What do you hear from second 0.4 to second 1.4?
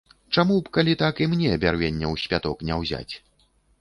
б, калі так, і